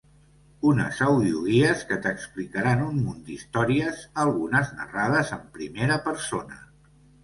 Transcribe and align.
Unes 0.69 1.01
audioguies 1.07 1.83
que 1.91 1.99
t'explicaran 2.07 2.83
un 2.87 2.99
munt 3.05 3.21
d'històries, 3.29 4.03
algunes 4.27 4.77
narrades 4.83 5.39
en 5.41 5.49
primera 5.63 6.05
persona. 6.13 6.65